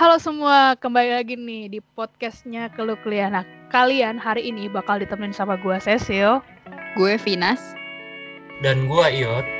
[0.00, 3.28] Halo semua, kembali lagi nih di podcastnya Keluh Kuliah.
[3.28, 6.40] Nah, kalian hari ini bakal ditemenin sama gue Cecil.
[6.96, 7.60] Gue Vinas.
[8.64, 9.59] Dan gua Iot.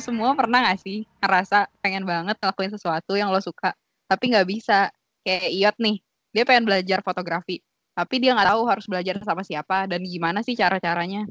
[0.00, 3.76] Lo semua pernah gak sih ngerasa pengen banget ngelakuin sesuatu yang lo suka,
[4.08, 4.88] tapi nggak bisa?
[5.20, 5.96] Kayak Iot nih,
[6.32, 7.60] dia pengen belajar fotografi,
[7.92, 11.28] tapi dia nggak tahu harus belajar sama siapa dan gimana sih cara-caranya.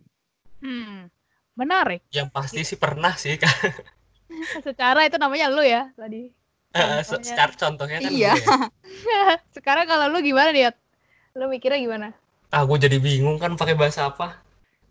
[0.62, 1.10] Hmm,
[1.58, 2.06] menarik.
[2.14, 3.50] Yang pasti sih pernah sih kan.
[4.70, 6.30] Secara itu namanya lu ya tadi.
[6.30, 7.26] Se- Contohnya.
[7.26, 8.34] Secara contohnya kan Iya.
[8.38, 8.58] ya.
[9.58, 10.70] Sekarang kalau lu gimana nih?
[10.70, 10.78] Yat?
[11.34, 12.08] Lu mikirnya gimana?
[12.54, 14.38] Ah, gue jadi bingung kan pakai bahasa apa.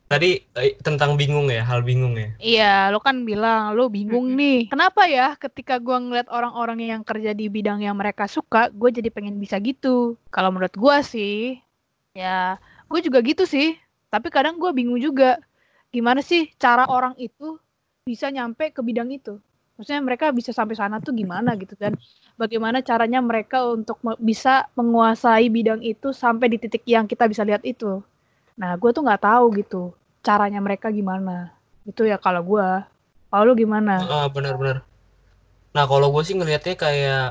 [0.08, 2.28] Tadi eh, tentang bingung ya, hal bingung ya.
[2.40, 4.72] Iya, lu kan bilang lu bingung nih.
[4.72, 9.12] Kenapa ya ketika gua ngeliat orang-orang yang kerja di bidang yang mereka suka, gue jadi
[9.12, 10.16] pengen bisa gitu.
[10.32, 11.60] Kalau menurut gua sih,
[12.16, 12.56] ya
[12.88, 13.76] gue juga gitu sih.
[14.08, 15.36] Tapi kadang gua bingung juga.
[15.92, 17.60] Gimana sih cara orang itu
[18.08, 19.36] bisa nyampe ke bidang itu?
[19.76, 21.94] Maksudnya mereka bisa sampai sana tuh gimana gitu dan
[22.40, 27.60] bagaimana caranya mereka untuk bisa menguasai bidang itu sampai di titik yang kita bisa lihat
[27.62, 28.00] itu.
[28.58, 31.52] Nah, gue tuh nggak tahu gitu caranya mereka gimana.
[31.88, 32.86] Itu ya kalau gua.
[33.28, 34.00] Kalau lu gimana?
[34.08, 34.88] Ah, benar-benar.
[35.76, 37.26] Nah, kalau gue sih ngelihatnya kayak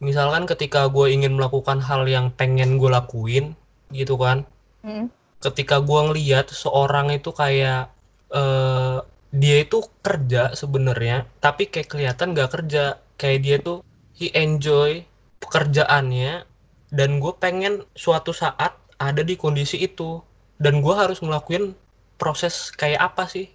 [0.00, 3.52] misalkan ketika gue ingin melakukan hal yang pengen gue lakuin
[3.92, 4.48] gitu kan.
[4.80, 5.12] Hmm.
[5.44, 7.92] Ketika gue ngelihat seorang itu kayak
[8.32, 8.98] eh
[9.32, 13.00] dia itu kerja sebenarnya, tapi kayak kelihatan gak kerja.
[13.20, 13.78] Kayak dia tuh
[14.16, 15.04] he enjoy
[15.38, 16.48] pekerjaannya
[16.92, 20.20] dan gue pengen suatu saat ada di kondisi itu
[20.62, 21.74] dan gue harus ngelakuin
[22.22, 23.50] proses kayak apa sih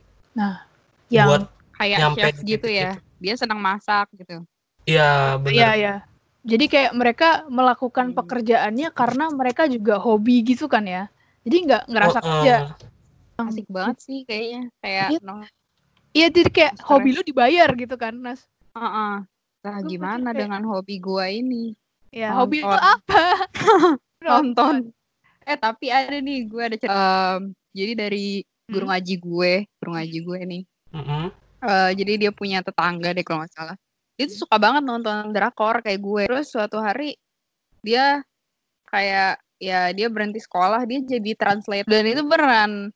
[1.08, 2.92] Yang buat Kayak Nyampe chef gitu ya.
[3.18, 4.42] Dia senang masak gitu.
[4.84, 5.96] ya Iya, benar ya.
[6.42, 11.06] Jadi kayak mereka melakukan pekerjaannya karena mereka juga hobi gitu kan ya.
[11.46, 12.56] Jadi nggak ngerasa Oh, kerja.
[12.58, 14.62] eh, Asik banget sih kayaknya.
[14.82, 15.20] Kayak Iya.
[15.22, 15.34] no.
[16.12, 16.88] Iya, jadi kayak Stres.
[16.90, 18.42] hobi lu dibayar gitu kan, Nas.
[18.74, 19.14] Heeh.
[19.62, 21.78] Nah, Lu gimana kayak- dengan hobi gua ini?
[22.10, 22.40] Ya, Nonton.
[22.42, 23.24] hobi lu apa?
[24.26, 24.76] nonton.
[25.44, 26.98] Eh tapi ada nih gue ada cerita.
[27.38, 27.42] Em,
[27.72, 28.92] jadi dari guru Hmm.
[28.94, 30.64] ngaji gue, guru ngaji gue nih.
[30.88, 31.26] mm-mm.
[31.68, 33.76] eh, jadi dia punya tetangga deh kalau nggak salah.
[34.20, 36.24] Dia tuh suka banget nonton drakor kayak gue.
[36.28, 37.16] Terus suatu hari
[37.82, 38.24] dia
[38.88, 42.92] kayak ya dia berhenti sekolah, dia jadi translate dan itu beneran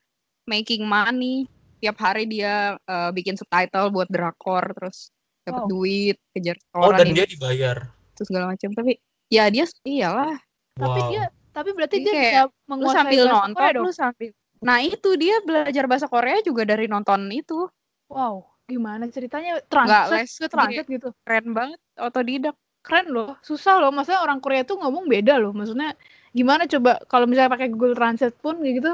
[0.46, 1.48] making money.
[1.82, 5.10] Tiap hari dia eh, bikin subtitle buat drakor terus
[5.42, 5.72] dapat Wow.
[5.74, 7.78] duit, kejar oh setoran dan ini, dia dibayar
[8.14, 8.70] terus segala macam.
[8.76, 8.92] Tapi
[9.32, 10.36] ya dia iyalah
[10.78, 13.74] Tapi wow dia tapi berarti Jadi dia kayak bisa lu menguasai sambil bahasa nonton Korea
[13.76, 13.84] dong.
[13.84, 14.30] lu sambil
[14.68, 17.68] nah itu dia belajar bahasa Korea juga dari nonton itu
[18.12, 18.36] Wow,
[18.72, 19.52] gimana ceritanya?
[19.86, 21.10] Nggak Translate, les, ke translate gitu.
[21.26, 22.56] keren banget otodidak
[22.86, 23.92] Keren loh, susah loh.
[23.94, 25.54] Maksudnya orang Korea tuh ngomong beda loh.
[25.54, 25.94] Maksudnya
[26.34, 28.92] gimana coba kalau misalnya pakai Google Translate pun kayak gitu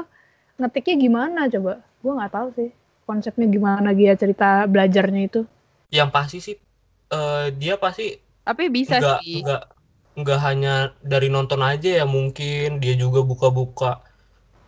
[0.60, 1.72] ngetiknya gimana coba?
[2.04, 2.68] Gua nggak tahu sih
[3.08, 5.40] konsepnya gimana dia cerita belajarnya itu.
[5.90, 6.56] yang pasti sih
[7.12, 9.62] eh, dia pasti tapi bisa nggak sih nggak
[10.20, 10.70] nggak hanya
[11.12, 14.02] dari nonton aja ya mungkin dia juga buka-buka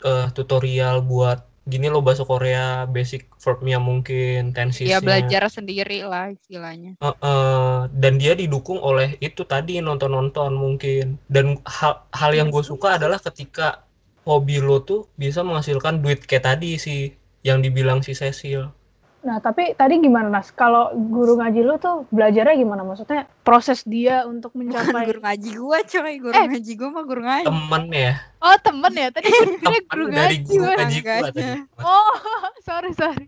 [0.05, 4.99] eh, tutorial buat gini loh bahasa Korea basic verbnya mungkin tensisnya.
[4.99, 6.99] Ya belajar sendiri lah istilahnya.
[6.99, 11.21] Eh, eh, dan dia didukung oleh itu tadi nonton-nonton mungkin.
[11.31, 13.87] Dan hal hal yang gue suka adalah ketika
[14.25, 18.69] hobi lo tuh bisa menghasilkan duit kayak tadi sih yang dibilang si Cecil
[19.21, 20.49] Nah, tapi tadi gimana, Nas?
[20.49, 22.81] Kalau guru ngaji lu tuh belajarnya gimana?
[22.81, 26.47] Maksudnya proses dia untuk bukan mencapai guru ngaji gua coy guru Eh.
[26.49, 29.09] ngaji gua mah guru ngaji temen ya Oh, temen ya?
[29.11, 30.49] Tadi temen guru dari ngaji.
[30.51, 30.79] guru Mas.
[30.81, 31.43] ngaji gua tadi.
[31.79, 32.13] Oh,
[32.67, 33.27] sorry, sorry.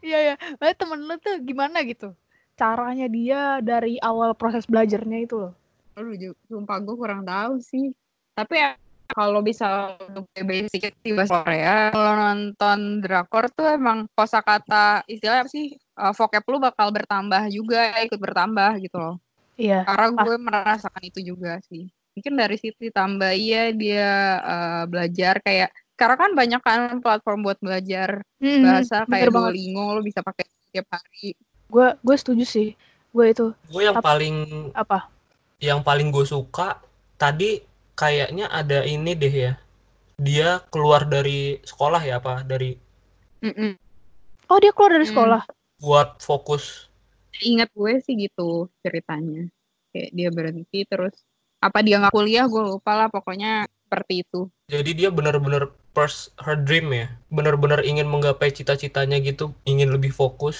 [0.00, 0.34] Iya, ya.
[0.54, 2.12] Berarti temen lu tuh gimana gitu?
[2.54, 5.52] Caranya dia dari awal proses belajarnya itu loh.
[5.94, 6.12] Aduh,
[6.44, 7.96] sumpah gue kurang tahu sih.
[8.32, 8.76] Tapi ya,
[9.10, 15.50] kalau bisa untuk basic di bahasa Korea, kalau nonton drakor tuh emang kosakata istilahnya apa
[15.50, 15.74] sih?
[15.76, 19.16] eh, vocab lu bakal bertambah juga, ikut bertambah gitu loh.
[19.56, 19.86] Iya.
[19.88, 21.88] Karena gue merasakan itu juga sih.
[22.16, 24.10] Mungkin dari situ ditambah iya dia
[24.44, 29.56] eh, belajar kayak karena kan banyak kan platform buat belajar Hmm, bahasa kayak banget.
[29.56, 31.32] Duolingo lu bisa pakai tiap hari.
[31.72, 32.68] Gue gue setuju sih.
[33.16, 34.36] Gue itu gue yang Ap- paling
[34.76, 35.08] apa?
[35.56, 36.76] yang paling gue suka
[37.16, 37.64] tadi
[38.00, 39.52] kayaknya ada ini deh ya
[40.26, 41.40] dia keluar dari
[41.70, 42.70] sekolah ya apa dari
[43.44, 43.76] Mm-mm.
[44.50, 45.12] Oh, dia keluar dari Hmm.
[45.12, 45.42] sekolah.
[45.80, 46.88] buat fokus
[47.36, 49.48] Ingat gue sih gitu ceritanya.
[49.92, 51.14] Kayak dia berhenti terus
[51.60, 54.40] apa dia nggak kuliah gue lupa lah pokoknya seperti itu.
[54.72, 55.62] jadi dia bener-bener
[55.94, 57.06] purse her dream ya
[57.36, 60.56] benar-benar ingin menggapai cita-citanya gitu ingin lebih fokus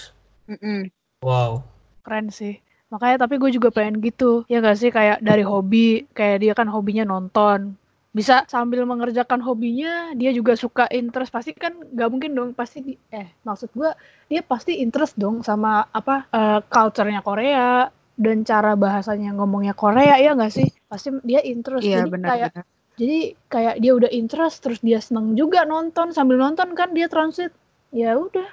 [0.49, 0.91] Mm-mm.
[1.23, 1.63] wow
[2.05, 2.55] keren sih
[2.97, 6.65] makanya tapi gue juga pengen gitu ya gak sih kayak dari hobi kayak dia kan
[6.67, 7.77] hobinya nonton
[8.11, 13.01] bisa sambil mengerjakan hobinya dia juga suka interest pasti kan gak mungkin dong pasti di-
[13.13, 13.93] eh maksud gue
[14.27, 20.33] dia pasti interest dong sama apa eh, culture-nya Korea dan cara bahasanya ngomongnya Korea ya
[20.33, 22.65] gak sih pasti dia interest Iya jadi kayak benar-benar.
[22.97, 23.19] jadi
[23.53, 27.53] kayak dia udah interest terus dia seneng juga nonton sambil nonton kan dia transit
[27.93, 28.49] ya udah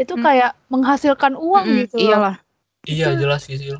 [0.00, 0.24] itu Hmm.
[0.24, 2.08] kayak menghasilkan uang Mm-mm, gitu loh.
[2.08, 2.36] Iyalah.
[2.86, 3.20] Iya Itu.
[3.22, 3.78] jelas sih Sil.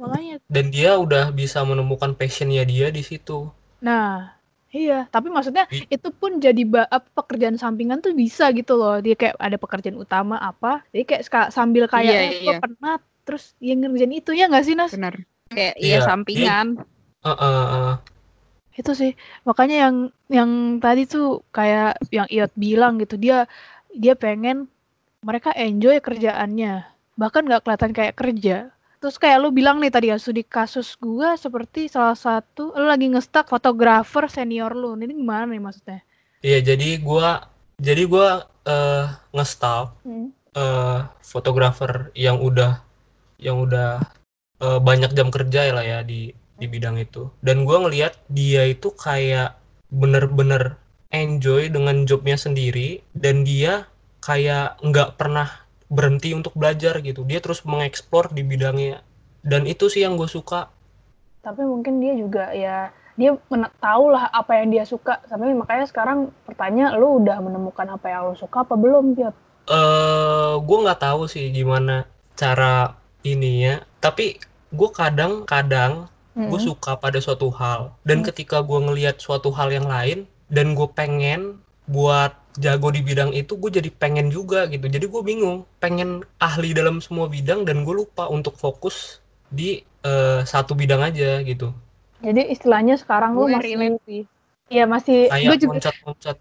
[0.00, 3.48] makanya dan dia udah bisa menemukan passionnya dia di situ
[3.78, 4.34] Nah,
[4.74, 8.98] iya, tapi maksudnya I- itu pun jadi ba- apa, pekerjaan sampingan tuh bisa gitu loh.
[8.98, 11.22] Dia kayak ada pekerjaan utama apa, jadi kayak
[11.54, 12.58] sambil kayak Iya, eh, gue iya.
[12.58, 14.92] penat, terus dia ngerjain itu ya nggak sih Nas?
[14.98, 15.14] Benar.
[15.54, 16.66] Kayak Iya, iya sampingan.
[17.22, 17.94] Eh, eh, eh.
[18.78, 19.12] Itu sih,
[19.48, 19.96] makanya yang
[20.30, 23.46] yang tadi tuh kayak yang Iot bilang gitu, dia
[24.02, 24.70] dia pengen
[25.28, 26.86] mereka enjoy kerjaannya,
[27.20, 28.56] bahkan nggak kelihatan kayak kerja.
[28.98, 33.06] Terus kayak lu bilang nih tadi ya, studi kasus gua seperti salah satu, lu lagi
[33.10, 36.00] ngestak fotografer senior lu, ini gimana nih maksudnya?
[36.42, 37.46] iya jadi gua
[37.78, 38.28] jadi gua
[38.66, 40.30] eh nge-stalk Hmm.
[40.54, 42.82] eh, fotografer yang udah
[43.38, 44.02] yang udah
[44.62, 48.66] eh, banyak jam kerja ya lah ya di di bidang itu dan gua ngelihat dia
[48.66, 49.58] itu kayak
[49.90, 50.76] bener-bener
[51.14, 53.86] enjoy dengan jobnya sendiri dan dia
[54.20, 55.48] kayak nggak pernah
[55.88, 59.00] berhenti untuk belajar gitu dia terus mengeksplor di bidangnya
[59.44, 60.68] dan itu sih yang gue suka
[61.40, 63.34] tapi mungkin dia juga ya dia
[63.82, 68.30] tahu lah apa yang dia suka tapi makanya sekarang pertanyaan lu udah menemukan apa yang
[68.30, 69.34] lu suka apa belum Piot?
[69.66, 72.06] eh gue nggak tahu sih gimana
[72.38, 72.94] cara
[73.26, 74.38] ininya tapi
[74.70, 76.06] gue kadang-kadang
[76.38, 76.70] gue Hmm.
[76.70, 78.30] suka pada suatu hal dan Hmm.
[78.30, 81.58] ketika gue ngelihat suatu hal yang lain dan gue pengen
[81.90, 84.88] buat jago di bidang itu gue jadi pengen juga gitu.
[84.88, 89.20] Jadi gue bingung pengen ahli dalam semua bidang dan gue lupa untuk fokus
[89.52, 91.72] di eh, satu bidang aja gitu.
[92.24, 93.98] Jadi istilahnya sekarang lu Gue masih relate.
[94.06, 94.22] sih.
[94.68, 96.36] ya masih gue juga loncat-loncat.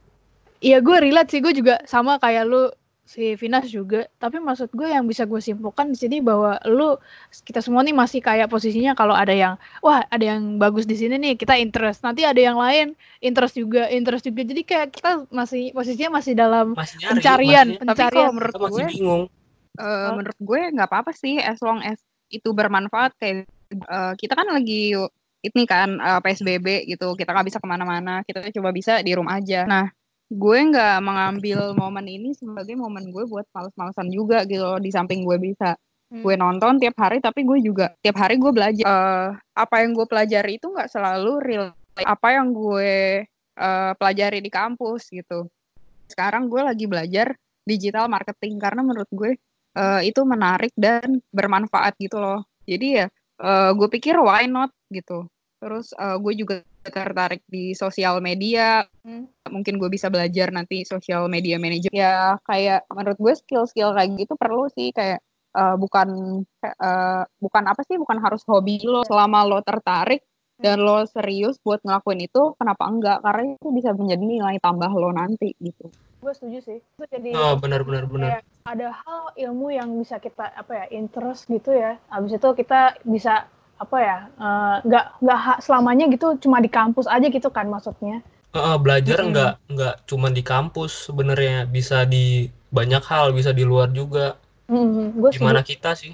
[0.59, 1.39] Iya gue relate sih.
[1.43, 2.69] Gue juga sama kayak lu
[3.07, 4.03] si Vinas juga.
[4.19, 6.99] Tapi maksud gue yang bisa gue simpulkan di sini bahwa lu
[7.47, 11.15] kita semua nih masih kayak posisinya kalau ada yang wah ada yang bagus di sini
[11.15, 12.03] nih kita interest.
[12.03, 12.93] Nanti ada yang lain
[13.23, 14.43] interest juga interest juga.
[14.43, 18.11] Jadi kayak kita masih posisinya masih dalam masih nyari pencarian masih, Tapi pencarian.
[18.11, 19.23] kalau menurut masih gue, bingung.
[19.79, 24.51] eh, menurut gue nggak apa-apa sih as long as itu bermanfaat kayak eh, kita kan
[24.51, 24.99] lagi
[25.47, 27.15] ini kan eh, PSBB gitu.
[27.15, 28.19] Kita nggak bisa ke mana-mana.
[28.27, 29.63] Kita coba bisa di rumah aja.
[29.63, 29.87] Nah
[30.27, 35.23] gue nggak mengambil momen ini sebagai momen gue buat males-malesan juga gitu loh, di samping
[35.23, 35.75] gue bisa.
[36.07, 36.23] Hmm.
[36.23, 38.87] gue nonton tiap hari tapi gue juga tiap hari gue belajar.
[38.87, 39.29] Eh,
[39.59, 41.65] apa yang gue pelajari itu nggak selalu real
[41.99, 43.27] apa yang gue
[43.59, 45.51] eh, pelajari di kampus gitu.
[46.07, 47.35] Sekarang gue lagi belajar
[47.67, 49.35] digital marketing karena menurut gue
[49.75, 52.47] eh, itu menarik dan bermanfaat gitu loh.
[52.63, 53.05] Jadi ya
[53.43, 55.27] eh, gue pikir why not gitu.
[55.59, 56.55] Terus eh, gue juga
[56.91, 58.85] tertarik di sosial media.
[59.07, 59.23] Hmm.
[59.47, 61.87] mungkin gue bisa belajar nanti sosial media manager.
[61.95, 65.23] Ya kayak menurut gue skill-skill kayak gitu perlu sih kayak
[65.55, 69.07] eh, bukan eh, bukan apa sih bukan harus hobi lo.
[69.07, 73.19] Selama lo tertarik dan lo serius buat ngelakuin itu kenapa enggak?
[73.21, 75.87] Karena itu bisa menjadi nilai tambah lo nanti gitu.
[76.19, 76.79] Gue setuju sih.
[76.81, 78.41] Itu jadi oh benar-benar benar.
[78.41, 82.01] kayak ada hal ilmu yang bisa kita apa ya interest gitu ya.
[82.09, 83.47] Habis itu kita bisa
[83.83, 88.15] apa ya eh, nggak nggak ha- selamanya gitu cuma di kampus aja gitu kan maksudnya?
[88.57, 89.29] Eh, eh, belajar Mm-mm.
[89.31, 92.25] nggak nggak cuma di kampus sebenarnya bisa di
[92.77, 94.25] banyak hal bisa di luar juga.
[95.21, 96.13] Gue gimana kita sih?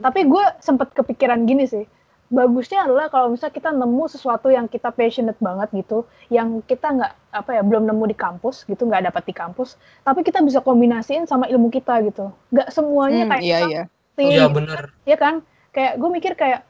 [0.00, 1.84] Tapi gue sempet kepikiran gini sih
[2.30, 7.12] bagusnya adalah kalau misalnya kita nemu sesuatu yang kita passionate banget gitu yang kita nggak
[7.34, 9.74] apa ya belum nemu di kampus gitu nggak dapat di kampus
[10.06, 12.30] tapi kita bisa kombinasiin sama ilmu kita gitu.
[12.54, 13.82] Nggak semuanya Hmm, kayak iya iya.
[14.20, 14.56] iya gitu.
[14.56, 14.82] bener.
[15.10, 15.34] Ya kan?
[15.74, 16.60] Kayak gue mikir kayak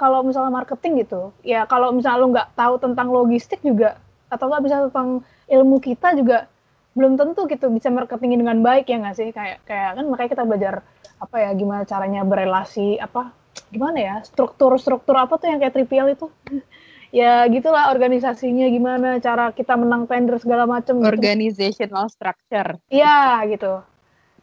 [0.00, 4.00] kalau misalnya marketing gitu ya kalau misalnya lu nggak tahu tentang logistik juga
[4.32, 6.48] atau nggak bisa tentang ilmu kita juga
[6.94, 9.28] belum tentu gitu bisa marketingin dengan baik ya nggak sih?
[9.30, 10.74] Kayak kayak kan makanya kita belajar
[11.20, 13.30] apa ya gimana caranya berelasi apa
[13.70, 16.26] gimana ya struktur struktur apa tuh yang kayak trivial itu?
[17.10, 21.10] Ya gitulah organisasinya gimana cara kita menang tender segala macem gitu.
[21.10, 22.78] organizational structure.
[22.86, 23.82] Iya gitu.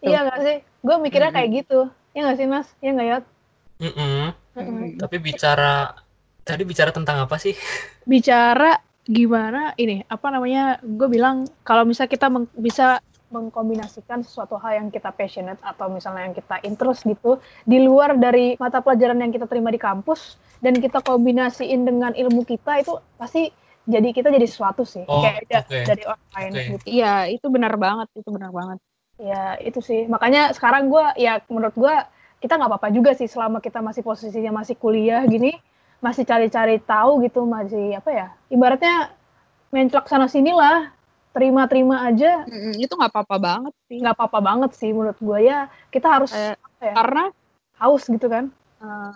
[0.03, 0.57] Iya nggak sih?
[0.83, 1.87] Gue mikirnya kayak gitu.
[2.11, 2.67] Ya nggak sih mas?
[2.83, 3.17] Ya nggak ya
[3.77, 4.33] Mm-mm.
[4.57, 4.97] Hmm.
[4.97, 5.93] tapi bicara
[6.41, 7.53] tadi bicara tentang apa sih
[8.11, 14.79] bicara gimana ini apa namanya gue bilang kalau misalnya kita meng- bisa mengkombinasikan sesuatu hal
[14.83, 19.31] yang kita passionate atau misalnya yang kita interest gitu di luar dari mata pelajaran yang
[19.35, 23.51] kita terima di kampus dan kita kombinasiin dengan ilmu kita itu pasti
[23.87, 25.79] jadi kita jadi sesuatu sih Oh, kayak oke.
[25.87, 26.63] dari orang lain Oke.
[26.79, 28.79] gitu Iya, itu benar banget, itu benar banget.
[29.17, 31.95] ya itu sih makanya sekarang gue ya menurut gue
[32.43, 35.57] kita nggak apa-apa juga sih selama kita masih posisinya masih kuliah gini
[35.97, 39.09] masih cari-cari tahu gitu masih apa ya ibaratnya
[39.73, 40.93] menclok sana sini lah
[41.33, 43.97] terima-terima aja Mm-mm, itu nggak apa-apa banget sih.
[44.01, 45.59] nggak apa-apa banget sih menurut gue ya
[45.93, 47.23] kita harus Eh, apa ya, Karena
[47.81, 48.45] haus gitu kan
[48.81, 49.11] eh,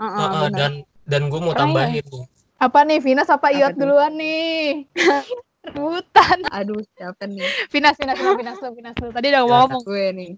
[0.00, 0.58] uh-uh, Heeh, benar.
[0.58, 0.72] dan
[1.04, 2.24] dan gue mau Karena tambahin nih.
[2.60, 4.88] apa nih Vinas apa Iot duluan nih
[5.68, 7.48] rebutan Aduh, siapa nih?
[7.72, 10.30] Vinas Vinas dulu Vinas dulu Vinas dulu tadi udah Ya, ngomong gue nih.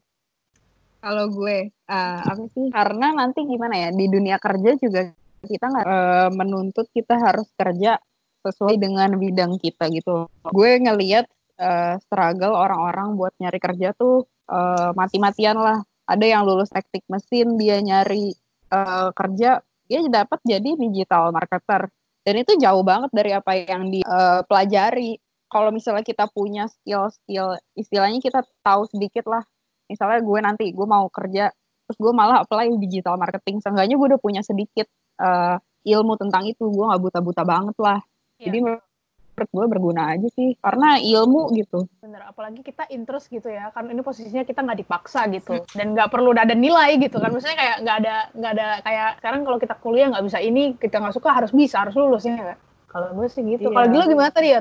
[1.07, 2.67] Kalau gue, eh, apa sih?
[2.75, 5.07] Karena nanti gimana ya di dunia kerja juga
[5.47, 8.03] kita nggak eh, menuntut kita harus kerja
[8.43, 10.27] sesuai dengan bidang kita gitu.
[10.51, 11.31] Gue ngelihat
[11.63, 15.79] eh, struggle orang-orang buat nyari kerja tuh eh, mati-matian lah.
[16.11, 18.35] Ada yang lulus teknik mesin dia nyari
[18.75, 21.87] eh, kerja, dia dapat jadi digital marketer.
[22.27, 28.43] Dan itu jauh banget dari apa yang dipelajari kalau misalnya kita punya skill-skill istilahnya kita
[28.67, 29.47] tahu sedikit lah
[29.87, 31.51] misalnya gue nanti gue mau kerja
[31.87, 33.63] terus gue malah apply digital marketing.
[33.63, 34.91] Seenggaknya gue udah punya sedikit
[35.23, 36.67] eh, ilmu tentang itu.
[36.67, 38.01] Gue nggak buta-buta banget lah.
[38.37, 38.53] Iya.
[38.53, 40.59] jadi menurut gue berguna aja sih.
[40.59, 41.87] Karena ilmu gitu.
[42.03, 43.71] Bener apalagi kita interest gitu ya.
[43.71, 45.63] Kan ini posisinya kita nggak dipaksa gitu.
[45.73, 47.31] Dan nggak perlu ada nilai gitu kan.
[47.31, 50.99] Maksudnya kayak nggak ada nggak ada kayak sekarang kalau kita kuliah nggak bisa ini kita
[50.99, 52.59] nggak suka harus bisa harus lulus ya
[52.91, 53.69] kalau gue sih gitu.
[53.69, 53.77] Iya.
[53.77, 54.61] kalau dulu gimana tadi ya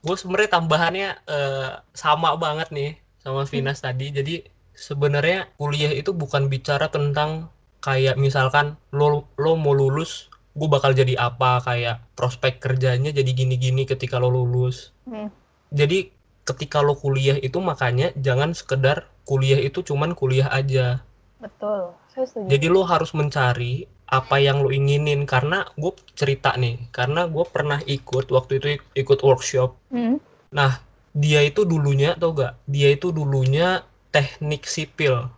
[0.00, 4.12] gue sebenarnya tambahannya eh, sama banget nih sama Vinas tadi.
[4.12, 4.34] Jadi
[4.80, 7.52] sebenarnya kuliah itu bukan bicara tentang
[7.84, 13.84] kayak misalkan lo lo mau lulus gue bakal jadi apa kayak prospek kerjanya jadi gini-gini
[13.84, 15.28] ketika lo lulus Hmm.
[15.70, 16.08] jadi
[16.48, 21.04] ketika lo kuliah itu makanya jangan sekedar kuliah itu cuman kuliah aja
[21.38, 26.90] betul saya setuju jadi lo harus mencari apa yang lo inginin karena gue cerita nih
[26.90, 30.18] karena gue pernah ikut waktu itu ikut workshop Hmm.
[30.50, 30.82] Nah,
[31.14, 32.58] dia itu dulunya tau gak?
[32.66, 35.30] Dia itu dulunya teknik sipil.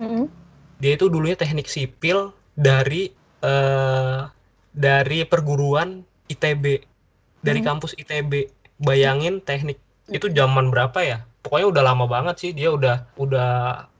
[0.00, 0.26] Mm-mm.
[0.80, 3.12] Dia itu dulunya teknik sipil dari
[3.44, 4.20] eh
[4.70, 6.64] dari perguruan ITB,
[7.42, 7.68] dari Hmm.
[7.76, 8.32] kampus ITB.
[8.80, 9.78] Bayangin teknik
[10.10, 11.18] itu zaman berapa ya?
[11.44, 12.50] Pokoknya udah lama banget sih.
[12.56, 13.50] Dia udah udah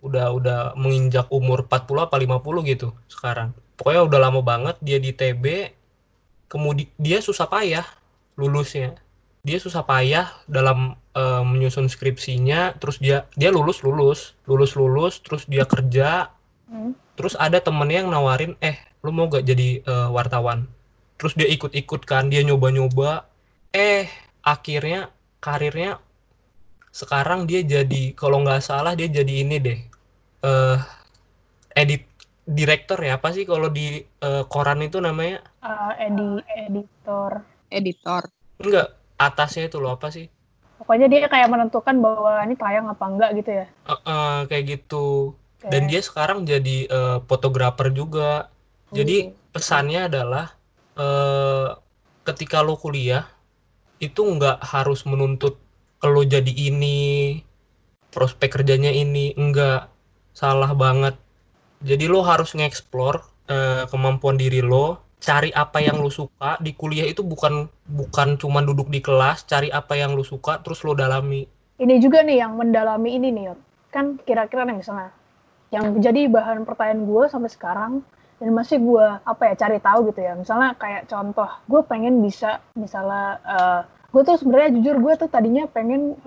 [0.07, 3.53] udah udah menginjak umur 40 apa 50 gitu sekarang.
[3.77, 5.45] Pokoknya udah lama banget dia di ITB.
[6.51, 7.87] Kemudian dia susah payah
[8.41, 8.97] lulusnya
[9.41, 15.45] dia susah payah dalam eh, menyusun skripsinya terus dia dia lulus lulus lulus lulus terus
[15.49, 16.33] dia kerja.
[16.71, 16.95] Hmm.
[17.19, 20.71] terus ada temennya yang nawarin eh lu mau gak jadi eh, wartawan?
[21.19, 23.27] Terus dia ikut-ikut kan dia nyoba-nyoba.
[23.75, 24.07] Eh
[24.41, 25.11] akhirnya
[25.43, 25.99] karirnya
[26.95, 29.79] sekarang dia jadi kalau nggak salah dia jadi ini deh
[30.43, 30.79] eh
[31.79, 32.03] edit
[32.51, 35.43] direktur ya apa sih kalau di eh, koran itu namanya?
[35.65, 37.43] Eh, edi editor.
[37.71, 38.23] Editor.
[38.63, 40.27] Enggak atasnya itu loh apa sih?
[40.81, 43.65] Pokoknya dia kayak menentukan bahwa ini tayang apa enggak gitu ya.
[43.69, 45.37] Eh, eh, kayak gitu.
[45.61, 48.49] Kayak- dan dia sekarang jadi eh, fotografer juga.
[48.91, 50.47] Jadi pesannya adalah
[50.97, 51.69] eh,
[52.27, 53.29] ketika lo kuliah
[54.01, 55.55] itu nggak harus menuntut
[56.01, 56.99] lo jadi ini
[58.11, 59.91] prospek kerjanya ini enggak
[60.35, 61.15] salah banget.
[61.85, 63.15] Jadi lo harus ngeksplor
[63.51, 68.65] eh, kemampuan diri lo cari apa yang lo suka di kuliah itu bukan bukan cuma
[68.65, 71.45] duduk di kelas cari apa yang lo suka terus lo dalami.
[71.81, 73.55] Ini juga nih yang mendalami ini nih
[73.93, 75.13] kan kira-kira nih misalnya
[75.71, 77.93] yang jadi bahan pertanyaan gue sampai sekarang
[78.41, 80.33] dan masih gue apa ya cari tahu gitu ya.
[80.35, 83.39] Misalnya kayak contoh gue pengen bisa misalnya
[84.11, 86.19] gue tuh sebenarnya jujur gue tuh tadinya pengen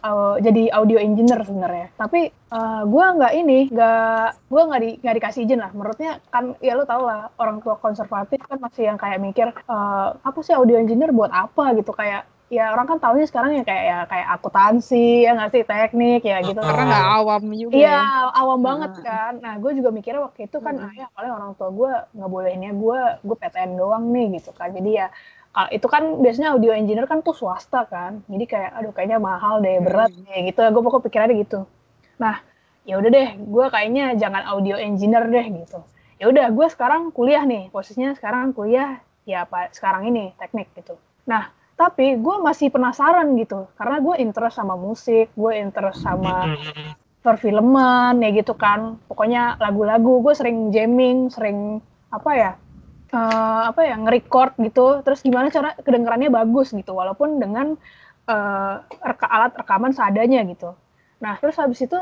[0.00, 5.16] au- jadi audio engineer sebenarnya tapi eh, gue nggak ini nggak gue nggak di nggak
[5.18, 8.96] dikasih izin lah menurutnya kan ya lo tau lah orang tua konservatif kan masih yang
[8.96, 13.24] kayak mikir eh, apa sih audio engineer buat apa gitu kayak ya orang kan tahunya
[13.24, 17.42] sekarang ya kayak ya kayak akuntansi ya nggak sih teknik ya gitu karena nggak awam
[17.50, 18.00] juga Iya, ya.
[18.36, 19.02] awam banget Hmm.
[19.02, 19.32] kan.
[19.40, 20.84] Nah, gue juga mikirnya waktu itu kan, Hmm.
[20.84, 24.68] ah, ya paling orang tua gue nggak bolehinnya gue, gue PTN doang nih gitu kan.
[24.68, 25.08] Jadi ya,
[25.58, 28.12] ah, itu kan biasanya audio engineer kan tuh swasta kan.
[28.32, 30.24] Jadi kayak, aduh kayaknya mahal deh, berat Hmm.
[30.26, 30.60] deh gitu.
[30.74, 31.60] Gue pokoknya pikirannya gitu.
[32.22, 32.36] Nah,
[32.88, 35.78] ya udah deh, gue kayaknya jangan audio engineer deh gitu.
[36.20, 37.68] Ya udah, gue sekarang kuliah nih.
[37.74, 40.94] Posisinya sekarang kuliah ya apa sekarang ini teknik gitu.
[41.30, 46.94] Nah, tapi gue masih penasaran gitu karena gue interest sama musik, gue interest sama Mm-mm.
[47.22, 51.78] perfilman ya gitu kan pokoknya lagu-lagu gue sering jamming sering
[52.10, 52.50] apa ya
[53.12, 55.04] eh, apa ya nge-record gitu.
[55.04, 57.76] Terus gimana cara kedengarannya bagus gitu walaupun dengan
[58.26, 60.74] eh, reka alat rekaman seadanya gitu.
[61.20, 61.98] Nah terus habis itu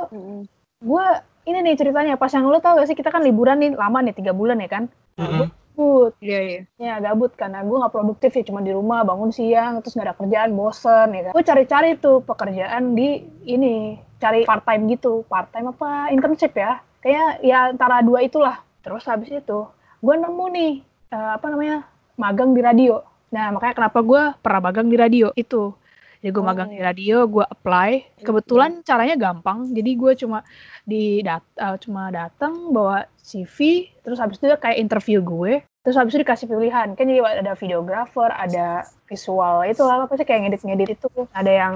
[0.80, 1.06] gue
[1.44, 4.14] ini nih ceritanya pas yang lo tau gak sih kita kan liburan nih lama nih
[4.16, 4.84] tiga bulan ya kan?
[5.18, 5.50] Gue
[5.80, 6.12] gabut.
[6.20, 6.60] Iya, iya.
[6.76, 10.16] ya gabut karena gue nggak produktif ya cuma di rumah bangun siang terus nggak ada
[10.18, 11.32] kerjaan bosen ya kan?
[11.32, 15.24] Gue cari-cari tuh pekerjaan di ini cari part time gitu.
[15.26, 16.12] Part time apa?
[16.12, 16.84] Internship ya.
[17.00, 18.60] Kayak ya antara dua itulah.
[18.84, 19.60] Terus habis itu
[20.00, 20.72] gue nemu nih
[21.10, 21.84] eh, apa namanya
[22.16, 23.02] magang di radio.
[23.30, 25.74] Nah makanya kenapa gue pernah magang di radio itu.
[26.20, 26.48] Jadi gue Oh.
[26.48, 28.20] magang di radio gue apply.
[28.20, 29.72] Kebetulan caranya gampang.
[29.72, 30.44] Jadi gue cuma
[30.84, 35.64] di dat eh, cuma datang bawa CV terus habis itu kayak interview gue.
[35.80, 36.92] Terus habis itu dikasih pilihan.
[36.92, 41.08] Kan jadi ada videographer ada visual itu lah apa sih kayak ngedit-ngedit itu.
[41.32, 41.74] Ada yang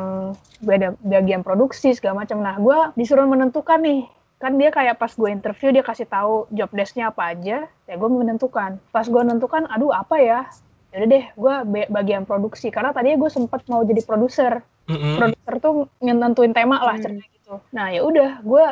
[0.61, 2.45] beda bagian produksi segala macam.
[2.45, 4.05] Nah gue disuruh menentukan nih
[4.45, 8.09] kan dia kayak pas gue interview dia kasih tahu job desk-nya apa aja ya gue
[8.13, 10.45] menentukan pas gue menentukan aduh apa ya
[10.93, 11.55] yaudah deh gue
[11.89, 15.17] bagian produksi karena tadinya gue sempat mau jadi produser Mm-mm.
[15.17, 15.75] produser tuh
[16.05, 17.05] nentuin tema lah Hmm.
[17.09, 17.55] ceritanya gitu.
[17.73, 18.65] Nah ya udah, gue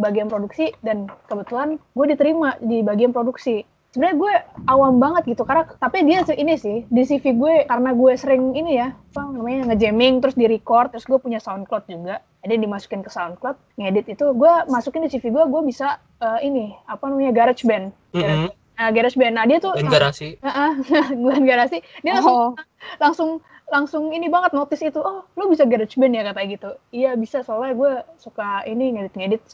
[0.00, 3.62] bagian produksi dan kebetulan gue diterima di bagian produksi.
[3.90, 4.34] Sebenarnya gue
[4.70, 8.78] awam banget gitu karena tapi dia ini sih di CV gue karena gue sering ini
[8.78, 12.22] ya apa namanya ngejamming terus di record terus gue punya SoundCloud juga.
[12.40, 16.72] Jadi dimasukin ke SoundCloud, ngedit itu gue masukin di CV gue gue bisa eh, ini
[16.86, 18.16] apa namanya GarageBand.
[18.16, 18.48] Mm-mm.
[18.80, 19.34] Nah, GarageBand.
[19.36, 20.40] Nah dia tuh Dan garasi.
[20.40, 20.72] Heeh,
[21.26, 21.84] bukan garasi.
[22.00, 22.50] Dia langsung Oh,
[22.96, 23.30] langsung
[23.70, 27.74] langsung ini banget notice itu oh lu bisa GarageBand ya katanya gitu iya bisa soalnya
[27.78, 29.46] gue suka ini ngedit-ngedit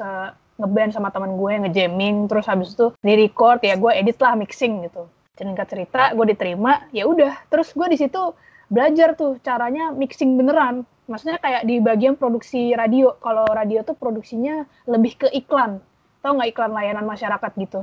[0.56, 4.88] ngeband sama teman gue ngejamming terus habis itu di record ya gue edit lah mixing
[4.88, 5.08] gitu.
[5.36, 7.48] Singkat cerita gue diterima ya udah.
[7.52, 8.32] Terus gue di situ
[8.72, 10.88] belajar tuh caranya mixing beneran.
[11.06, 13.14] Maksudnya kayak di bagian produksi radio.
[13.22, 15.78] Kalau radio tuh produksinya lebih ke iklan.
[16.24, 17.80] Tau nggak iklan layanan masyarakat gitu?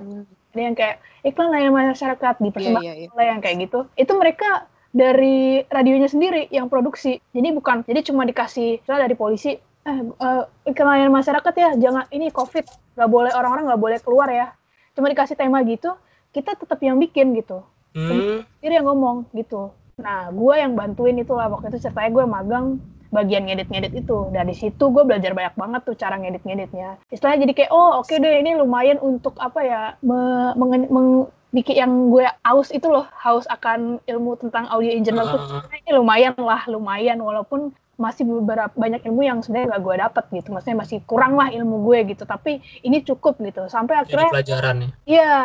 [0.53, 3.09] Ada yang kayak iklan layanan masyarakat di iya, iya, iya.
[3.15, 3.87] lah yang kayak gitu.
[3.95, 7.17] Itu mereka dari radionya sendiri yang produksi.
[7.33, 12.05] Jadi bukan jadi cuma dikasih misalnya dari polisi eh eh, iklan layanan masyarakat ya jangan
[12.11, 12.63] ini covid
[12.93, 14.47] nggak boleh orang-orang nggak boleh keluar ya.
[14.93, 15.91] Cuma dikasih tema gitu
[16.33, 17.61] kita tetap yang bikin gitu.
[17.93, 18.41] Hmm.
[18.57, 19.69] sendiri yang ngomong gitu.
[20.01, 22.65] Nah gue yang bantuin itulah waktu itu ceritanya gue magang
[23.13, 24.33] bagian ngedit-ngedit itu.
[24.33, 26.97] Dari situ gue belajar banyak banget tuh cara ngedit-ngeditnya.
[27.13, 31.91] Istilahnya jadi kayak oh oke deh ini lumayan untuk apa ya me- meng- bikin yang
[32.09, 35.37] gue haus itu loh haus akan ilmu tentang audio engineer tuh.
[35.37, 40.23] Ah, ini lumayan lah lumayan walaupun masih beberapa banyak ilmu yang sebenarnya gak gue dapet
[40.33, 44.29] gitu maksudnya masih kurang lah ilmu gue gitu tapi ini cukup gitu sampai jadi akhirnya
[44.33, 44.89] pelajaran ya.
[45.05, 45.37] Iya,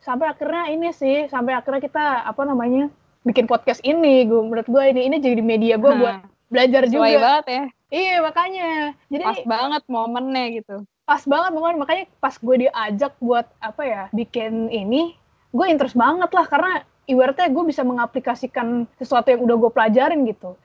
[0.00, 2.88] sampai akhirnya ini sih, sampai akhirnya kita apa namanya
[3.22, 4.24] bikin podcast ini.
[4.26, 7.22] Gue menurut gue ini ini jadi media gue buat Nah, belajar sesuai juga.
[7.22, 7.64] banget ya.
[7.92, 8.70] Iya makanya,
[9.12, 10.76] jadi Pas banget momennya gitu.
[11.02, 15.12] pas banget banget makanya pas gue diajak buat apa ya bikin ini,
[15.52, 16.72] gue interest banget lah karena
[17.04, 20.56] ibaratnya gue bisa mengaplikasikan sesuatu yang udah gue pelajarin gitu.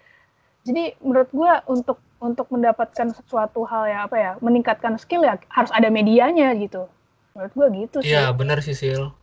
[0.68, 5.72] Jadi menurut gue untuk untuk mendapatkan sesuatu hal ya apa ya meningkatkan skill ya harus
[5.72, 6.92] ada medianya gitu.
[7.32, 8.12] Menurut gue gitu sih.
[8.12, 9.14] Iya, benar sih Sil.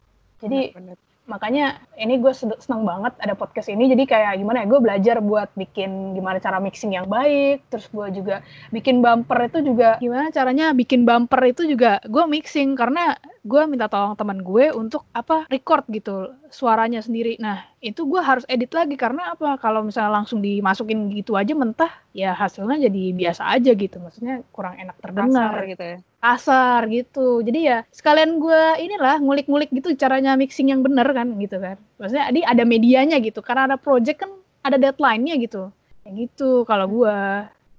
[0.40, 0.96] Jadi Bener.
[1.24, 5.48] makanya ini gue seneng banget ada podcast ini jadi kayak gimana ya gue belajar buat
[5.56, 10.76] bikin gimana cara mixing yang baik terus gue juga bikin bumper itu juga gimana caranya
[10.76, 15.84] bikin bumper itu juga gue mixing karena gue minta tolong teman gue untuk apa record
[15.92, 21.12] gitu suaranya sendiri nah itu gue harus edit lagi karena apa kalau misalnya langsung dimasukin
[21.12, 25.84] gitu aja mentah ya hasilnya jadi biasa aja gitu maksudnya kurang enak terdengar Kasar gitu
[25.84, 25.98] ya.
[26.24, 27.26] kasar gitu.
[27.44, 31.76] Jadi ya sekalian gue inilah ngulik-ngulik gitu caranya mixing yang bener kan gitu kan.
[32.00, 33.44] Maksudnya di ada medianya gitu.
[33.44, 34.32] Karena ada project kan
[34.64, 35.68] ada deadline-nya gitu.
[36.02, 37.16] Kayak gitu kalau gue.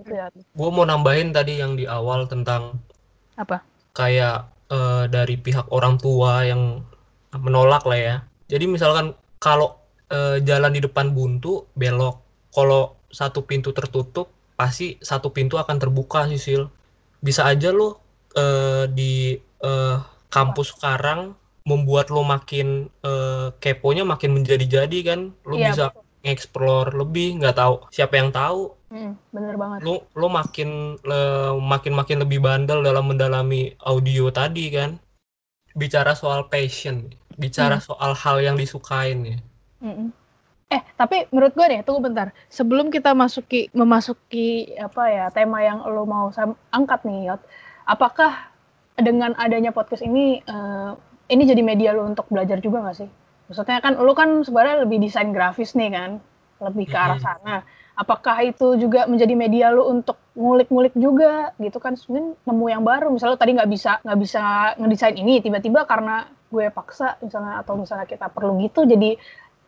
[0.05, 0.29] Ya.
[0.29, 2.77] Gue mau nambahin tadi yang di awal tentang
[3.39, 3.63] Apa?
[3.95, 6.81] kayak eh, dari pihak orang tua yang
[7.35, 8.15] menolak lah ya.
[8.47, 9.77] Jadi misalkan kalau
[10.09, 12.21] eh, jalan di depan buntu belok,
[12.53, 16.63] kalau satu pintu tertutup pasti satu pintu akan terbuka sih Sil.
[17.19, 17.99] Bisa aja lo
[18.35, 19.97] eh, di eh,
[20.31, 25.19] kampus sekarang membuat lo makin eh, keponya makin menjadi-jadi kan.
[25.43, 25.85] Lo Iya, bisa
[26.25, 29.79] explore lebih, nggak tahu siapa yang tahu Mm, bener banget.
[29.83, 34.97] lo lo makin le- makin makin lebih bandel dalam mendalami audio tadi kan
[35.75, 39.37] bicara soal passion bicara soal hal yang disukain ya
[39.83, 40.09] Mm-mm.
[40.65, 42.33] Eh, tapi menurut gue deh, tunggu bentar.
[42.49, 46.33] Sebelum kita masuki memasuki apa ya tema yang lo mau
[46.73, 47.41] angkat nih, Yot,
[47.85, 48.49] apakah
[48.97, 50.91] dengan adanya podcast ini eh,
[51.29, 53.09] ini jadi media lo untuk belajar juga nggak sih?
[53.47, 56.11] Maksudnya kan lo kan sebenarnya lebih desain grafis nih kan,
[56.61, 57.61] lebih ke arah sana.
[57.95, 61.95] Apakah itu juga menjadi media lo untuk ngulik-ngulik juga gitu kan?
[61.95, 63.07] Sebenarnya nemu yang baru.
[63.13, 64.43] Misalnya lo tadi nggak bisa nggak bisa
[64.81, 69.15] ngedesain ini, tiba-tiba karena gue paksa misalnya atau misalnya kita perlu gitu, jadi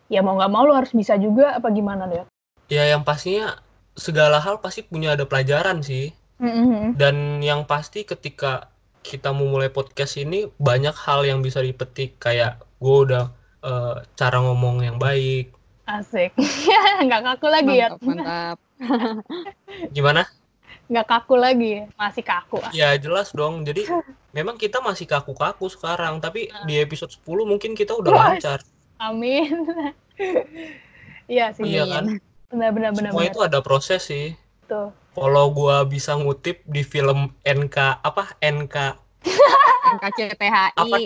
[0.08, 2.24] ya mau nggak mau lo harus bisa juga apa gimana deh?
[2.68, 3.56] ya yang pastinya
[3.96, 6.94] segala hal pasti punya ada pelajaran sih Mm-hmm.
[6.94, 8.70] dan yang pasti ketika
[9.02, 14.84] kita memulai podcast ini banyak hal yang bisa dipetik kayak gue udah eh, cara ngomong
[14.84, 15.54] yang baik.
[15.88, 16.36] Asik.
[17.06, 17.88] Nggak kaku lagi ya.
[17.96, 18.58] Mantap, mantap.
[19.96, 20.28] Gimana?
[20.88, 21.88] Nggak kaku lagi.
[21.96, 22.60] Masih kaku.
[22.76, 23.64] Ya jelas dong.
[23.64, 23.88] Jadi
[24.36, 28.24] memang kita masih kaku-kaku sekarang, tapi di episode 10 mungkin kita udah Wah.
[28.36, 28.60] lancar.
[29.00, 29.64] Amin.
[31.28, 31.64] Iya sih.
[31.64, 32.04] Iya kan?
[32.52, 33.10] Benar benar benar.
[33.12, 33.32] Semua benar.
[33.32, 34.36] itu ada proses sih.
[34.68, 34.92] Tuh.
[35.16, 38.76] Kalau gua bisa ngutip di film NK apa NK
[39.98, 40.76] NKCTHI.
[40.76, 40.96] apa?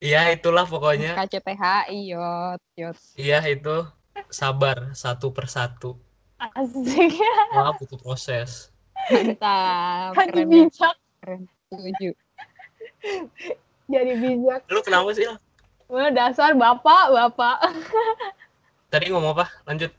[0.00, 1.12] Iya itulah pokoknya.
[1.12, 2.96] NKCTHI, yot, yot.
[3.20, 3.84] Iya itu
[4.32, 6.00] sabar satu persatu.
[6.40, 7.20] Asik.
[7.52, 8.72] Wah butuh proses.
[9.12, 10.16] Mantap.
[10.16, 10.96] Jadi Keren, bijak.
[11.20, 11.40] keren.
[11.68, 12.10] Setuju.
[13.92, 14.60] Jadi bijak.
[14.72, 15.28] Lu kenapa sih?
[15.90, 17.56] Wah, dasar bapak, bapak.
[18.88, 19.46] Tadi ngomong apa?
[19.68, 19.92] Lanjut.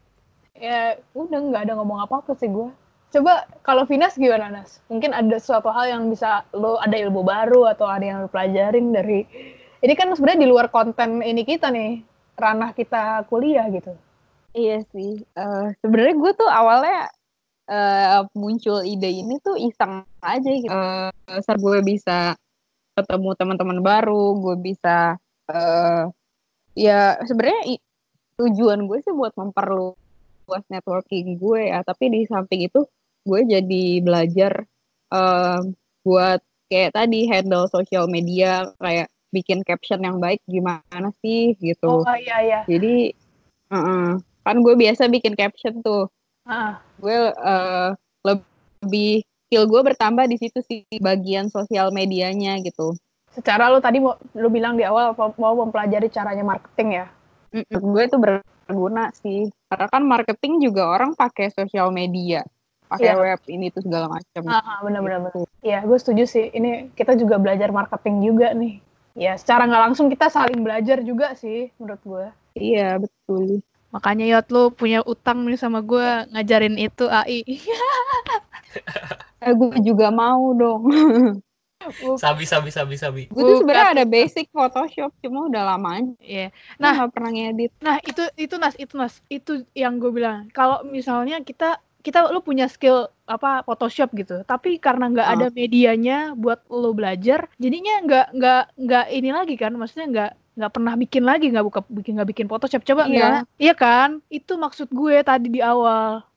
[0.62, 2.70] ya udah nggak ada ngomong apa-apa sih gue.
[3.12, 4.78] Coba kalau Vinas gimana Nas?
[4.94, 8.94] Mungkin ada suatu hal yang bisa lo ada ilmu baru atau ada yang lo pelajarin
[8.94, 9.26] dari
[9.82, 12.06] ini kan sebenarnya di luar konten ini kita nih
[12.38, 13.94] ranah kita kuliah gitu.
[14.54, 15.22] Iya sih.
[15.24, 17.10] Eh, Sebenarnya gue tuh awalnya
[17.66, 20.70] eh, muncul ide ini tuh iseng aja gitu.
[20.70, 22.38] Eh, saat gue bisa
[22.94, 25.18] ketemu teman-teman baru, gue bisa
[25.50, 26.06] eh
[26.78, 27.82] ya sebenarnya
[28.40, 31.82] tujuan gue sih buat memperluas networking gue ya.
[31.82, 32.86] Tapi di samping itu
[33.26, 34.68] gue jadi belajar
[35.14, 35.60] eh,
[36.06, 36.40] buat
[36.72, 42.04] kayak tadi handle sosial media kayak bikin caption yang baik gimana sih gitu.
[42.04, 42.60] Oh iya iya.
[42.68, 43.16] Jadi,
[43.72, 44.08] heeh.
[44.42, 46.12] kan gue biasa bikin caption tuh.
[46.44, 47.90] Ah, Gue eh,
[48.28, 52.94] lebih skill gue bertambah di situ sih bagian sosial medianya gitu.
[53.32, 57.06] secara lo tadi lo bilang di awal mau mau mempelajari caranya marketing ya.
[57.56, 59.48] Menurut gue itu berguna sih.
[59.72, 62.44] Karena kan marketing juga orang pakai sosial media,
[62.92, 63.24] pakai Iya.
[63.24, 64.44] web ini tuh segala macam.
[64.52, 65.32] Ah, benar-benar.
[65.64, 66.52] Iya, gue setuju sih.
[66.52, 68.84] Ini kita juga belajar marketing juga nih.
[69.16, 72.26] Ya, secara nggak langsung kita saling belajar juga sih, menurut gue.
[72.56, 73.60] Iya betul.
[73.92, 77.44] Makanya Yot lu punya utang nih sama gue ngajarin itu AI.
[79.42, 80.86] Eh, gue juga mau dong.
[82.22, 83.22] Sabi sabi sabi sabi.
[83.26, 86.14] gue tuh sebenarnya ada basic Photoshop, cuma udah lama aja.
[86.22, 86.48] Iya.
[86.78, 87.72] Nah, nggak pernah ngedit.
[87.82, 89.18] Nah, itu itu Nas, itu Nas.
[89.34, 90.54] Itu yang gue bilang.
[90.54, 95.34] Kalau misalnya kita kita lu punya skill apa Photoshop gitu, tapi karena nggak Ah.
[95.34, 100.72] ada medianya buat lu belajar, jadinya nggak nggak nggak ini lagi kan, maksudnya nggak nggak
[100.72, 103.48] pernah bikin lagi nggak buka bikin nggak bikin Photoshop coba Iya.
[103.56, 106.28] iya kan itu maksud gue tadi di awal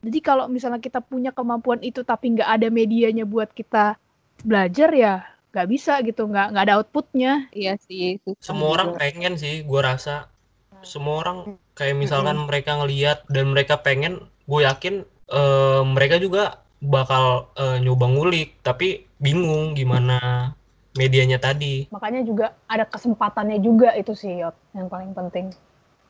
[0.00, 4.00] jadi kalau misalnya kita punya kemampuan itu tapi nggak ada medianya buat kita
[4.40, 5.14] belajar ya
[5.52, 8.16] nggak bisa gitu nggak nggak ada outputnya Iya sih.
[8.24, 9.00] susah Semua orang juga.
[9.00, 10.32] pengen sih, gue rasa.
[10.80, 11.38] Semua orang
[11.74, 14.94] kayak misalkan mereka ngeliat dan mereka pengen, gue yakin
[15.28, 20.50] eh, mereka juga bakal eh, nyoba ngulik, tapi bingung gimana
[20.96, 21.86] medianya tadi.
[21.94, 25.54] makanya juga ada kesempatannya juga itu sih Yot yang paling penting.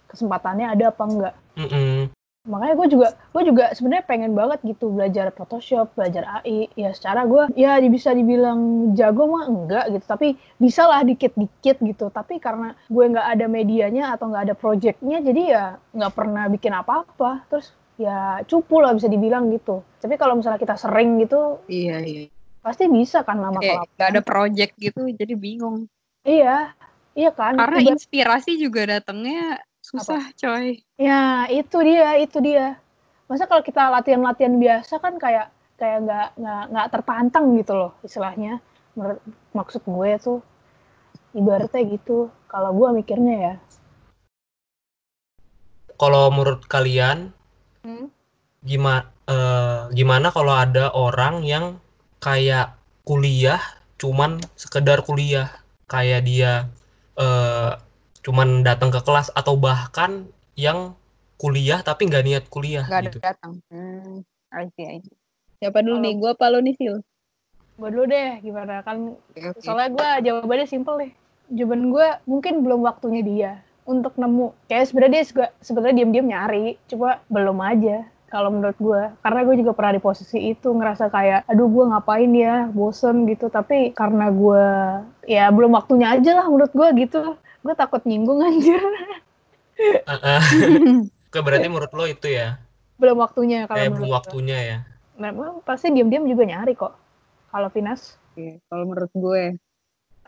[0.09, 1.35] Kesempatannya ada apa enggak?
[1.59, 2.09] Mm-mm.
[2.49, 7.29] makanya gue juga gue juga sebenarnya pengen banget gitu belajar Photoshop belajar AI ya secara
[7.29, 10.05] gue ya bisa dibilang jago mah enggak gitu.
[10.09, 12.09] Tapi bisa lah dikit-dikit gitu.
[12.09, 16.73] Tapi karena gue nggak ada medianya atau nggak ada projectnya jadi ya nggak pernah bikin
[16.73, 17.45] apa-apa.
[17.53, 22.23] Terus ya cupu lah bisa dibilang gitu tapi kalau misalnya kita sering gitu Iya iya.
[22.63, 25.91] pasti bisa kan lama Kayak kelamaan nggak ada project gitu, jadi bingung.
[26.23, 26.71] iya
[27.19, 30.79] iya kan Karena Ibarat- inspirasi juga datangnya susah, coy.
[30.95, 32.77] Ya, itu dia, itu dia.
[33.27, 38.61] Masa kalau kita latihan-latihan biasa kan kayak kayak nggak nggak nggak tertantang gitu loh istilahnya.
[38.95, 39.19] Menurut
[39.55, 40.39] maksud gue tuh
[41.35, 42.29] ibaratnya gitu.
[42.47, 43.55] Kalau gue mikirnya ya,
[45.99, 47.35] Kalau menurut kalian,
[47.89, 48.13] Hmm.
[48.61, 49.09] gimana
[49.95, 51.81] gimana kalau ada orang yang
[52.21, 52.77] kayak
[53.09, 53.61] kuliah
[53.97, 55.49] cuman sekedar kuliah,
[55.89, 56.69] kayak dia
[57.17, 57.73] eh,
[58.23, 60.93] cuman datang ke kelas atau bahkan yang
[61.35, 63.19] kuliah tapi nggak niat kuliah Nggak gitu.
[63.25, 63.53] datang.
[63.73, 64.23] Hmm.
[64.53, 65.17] I see, I see.
[65.59, 66.15] Siapa dulu Kalau- nih?
[66.15, 66.97] Gua apa lo nih, Sil?
[67.79, 69.63] gue dulu deh gimana kan Oke, oke.
[69.63, 71.13] soalnya gue jawabannya simpel deh.
[71.49, 73.53] Jawaban gue mungkin belum waktunya dia
[73.89, 74.53] untuk nemu.
[74.69, 78.05] Kayak sebenarnya dia juga sebenarnya diam-diam nyari, coba belum aja.
[78.29, 82.29] Kalau menurut gue, karena gue juga pernah di posisi itu ngerasa kayak, aduh gue ngapain
[82.37, 83.49] ya, bosen gitu.
[83.49, 84.67] Tapi karena gue,
[85.25, 87.41] ya belum waktunya aja lah menurut gue gitu.
[87.65, 88.85] Gue takut nyinggung anjir.
[89.81, 90.43] Heeh.
[91.29, 92.61] Oke, berarti menurut lo itu ya,
[92.99, 94.19] belum waktunya kalau kayak menurut belum gue.
[94.19, 94.79] waktunya ya.
[95.19, 96.95] Nah, emang pasti diam-diam juga nyari kok.
[97.49, 98.19] Kalau Vinas,
[98.69, 99.43] kalau menurut gue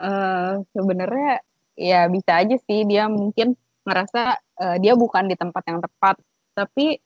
[0.01, 1.45] eh sebenarnya
[1.81, 3.57] ya bisa aja sih dia mungkin
[3.89, 4.21] ngerasa
[4.61, 6.17] eh, dia bukan di tempat yang tepat.
[6.53, 7.01] Tapi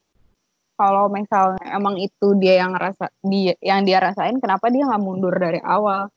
[0.74, 5.34] kalau misalnya emang itu dia yang ngerasa dia yang dia rasain kenapa dia nggak mundur
[5.38, 6.10] dari awal?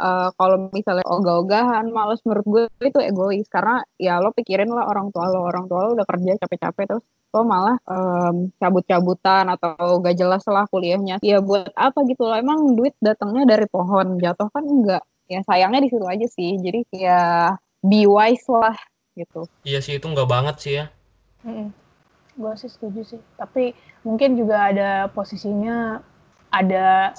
[0.00, 5.12] eh, kalau misalnya ogah-ogahan, males menurut gue itu egois karena ya lo pikirin lah orang
[5.14, 10.16] tua lo, orang tua lo udah kerja capek-capek terus lo malah em, cabut-cabutan atau gak
[10.18, 11.22] jelas lah kuliahnya.
[11.22, 12.34] Ya buat apa gitu loh?
[12.34, 15.02] Emang duit datangnya dari pohon, jatuh kan enggak.
[15.30, 16.58] Ya sayangnya di situ aja sih.
[16.58, 18.76] Jadi ya be wise lah
[19.16, 19.48] gitu.
[19.64, 20.86] Iya sih itu nggak banget sih ya.
[22.36, 23.20] Gue sih setuju sih.
[23.36, 26.00] Tapi mungkin juga ada posisinya
[26.50, 27.12] ada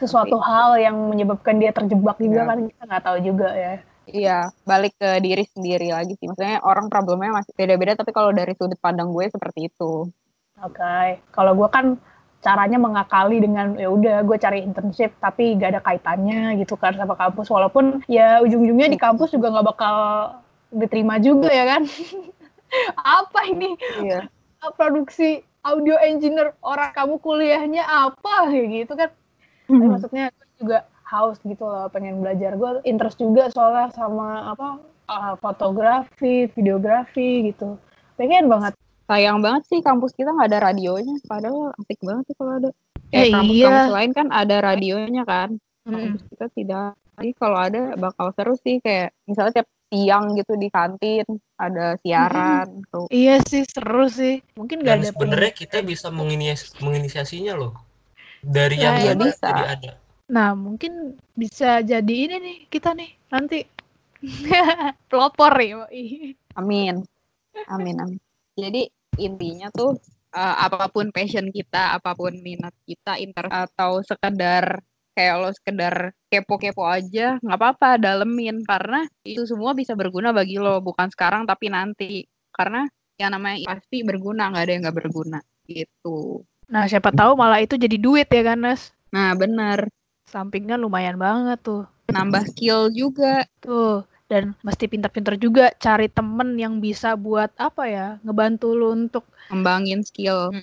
[0.00, 2.48] sesuatu hal yang menyebabkan dia terjebak juga Ya.
[2.48, 3.74] kan kita nggak tahu juga ya.
[4.10, 6.26] Iya, balik ke diri sendiri lagi sih.
[6.26, 10.10] Maksudnya orang problemnya masih beda-beda, tapi kalau dari sudut pandang gue seperti itu.
[10.60, 11.94] Oke, kalau gue kan
[12.40, 17.14] caranya mengakali dengan ya udah gue cari internship tapi gak ada kaitannya gitu kan sama
[17.16, 17.52] kampus.
[17.52, 19.96] Walaupun ya ujung-ujungnya di kampus juga nggak bakal
[20.72, 21.82] diterima juga ya kan?
[23.20, 23.76] Apa ini?
[24.00, 24.28] Iya.
[24.78, 28.48] produksi audio engineer orang kamu kuliahnya apa?
[28.52, 29.10] Kayak gitu kan.
[29.68, 30.26] Tapi maksudnya
[30.60, 32.56] juga haus gitu loh pengen belajar.
[32.60, 34.68] Gue interest juga soalnya sama apa
[35.08, 37.80] uh, fotografi videografi gitu.
[38.20, 38.76] Pengen banget
[39.10, 41.18] Sayang banget sih kampus kita nggak ada radionya.
[41.26, 42.70] Padahal asik banget sih kalau ada.
[43.10, 43.94] Eh, Kayak kampus-kampus iya.
[43.98, 45.48] lain kan ada radionya kan.
[45.82, 46.14] Mm-mm.
[46.14, 46.90] Kampus kita tidak.
[47.18, 51.26] Jadi kalau ada bakal seru sih kayak misalnya tiap siang gitu di kantin
[51.58, 52.86] ada siaran.
[52.88, 53.10] Tuh.
[53.10, 57.74] iya sih seru sih mungkin gak Dan ada sebenarnya kita bisa menginias- menginisiasinya loh.
[58.40, 59.48] Dari Ya, yang ya, nggak ada bisa.
[59.50, 59.90] jadi ada.
[60.30, 60.92] Nah, mungkin
[61.34, 63.66] bisa jadi ini nih kita nih nanti
[65.10, 65.84] pelopor ya.
[66.54, 67.02] Amin.
[67.66, 68.18] Amin, amin.
[68.54, 68.86] Jadi
[69.18, 69.98] intinya tuh
[70.34, 75.94] eh, apa pun passion kita, apa pun minat kita, inter atau sekedar kayak lo sekedar
[76.30, 81.68] kepo-kepo aja, nggak apa-apa, dalemin karena itu semua bisa berguna bagi lo, bukan sekarang tapi
[81.68, 82.24] nanti.
[82.54, 82.86] Karena
[83.18, 86.46] yang namanya pasti berguna, nggak ada yang nggak berguna gitu.
[86.70, 88.62] Nah, siapa tahu malah itu jadi duit ya kan?
[89.10, 89.90] Nah, bener.
[90.30, 91.84] Sampingnya lumayan banget tuh.
[92.14, 93.42] Nambah skill juga.
[93.58, 94.06] Tuh.
[94.30, 100.06] Dan mesti pinter-pinter juga cari temen yang bisa buat apa ya, ngebantu lu untuk Ngembangin
[100.06, 100.54] skill.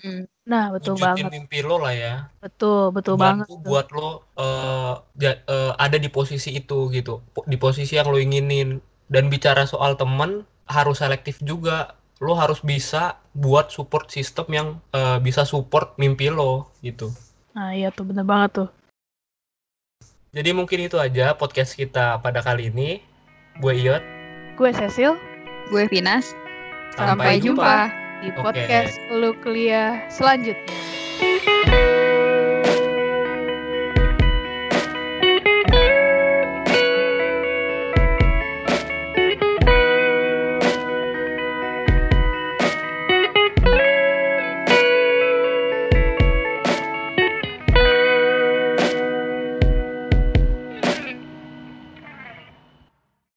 [0.47, 1.31] Nah, betul Wujudin banget.
[1.35, 2.31] mimpi lo lah ya.
[2.39, 3.43] Betul, betul banget.
[3.43, 3.67] Bantu tuh.
[3.67, 7.19] buat lo eh, ja- eh, ada di posisi itu gitu.
[7.43, 8.79] Di posisi yang lo inginin.
[9.11, 11.99] Dan bicara soal temen harus selektif juga.
[12.23, 17.11] Lo harus bisa buat support sistem yang eh, bisa support mimpi lo gitu.
[17.51, 18.69] Nah, iya tuh bener banget tuh.
[20.31, 23.03] Jadi mungkin itu aja podcast kita pada kali ini.
[23.57, 24.03] Gue Iot.
[24.57, 25.17] Gue Cecil
[25.69, 26.31] Gue Vinas.
[26.95, 27.75] Sampai, Sampai jumpa.
[28.25, 28.41] di Oke.
[28.41, 31.96] podcast Lu Kuliah selanjutnya.